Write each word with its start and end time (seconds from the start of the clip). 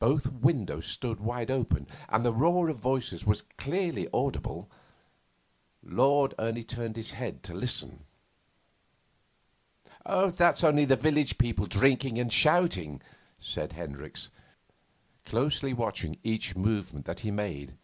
Both 0.00 0.32
windows 0.32 0.84
stood 0.86 1.20
wide 1.20 1.48
open, 1.48 1.86
and 2.08 2.24
the 2.24 2.32
roar 2.32 2.68
of 2.68 2.78
voices 2.78 3.24
was 3.24 3.44
clearly 3.56 4.08
audible. 4.12 4.68
Lord 5.80 6.34
Ernie 6.40 6.64
turned 6.64 6.96
his 6.96 7.12
head 7.12 7.44
to 7.44 7.54
listen. 7.54 8.02
'That's 10.04 10.64
only 10.64 10.84
the 10.86 10.96
village 10.96 11.38
people 11.38 11.66
drinking 11.66 12.18
and 12.18 12.32
shouting,' 12.32 13.00
said 13.38 13.74
Hendricks, 13.74 14.28
closely 15.24 15.72
watching 15.72 16.18
each 16.24 16.56
movement 16.56 17.04
that 17.06 17.20
he 17.20 17.30
made. 17.30 17.74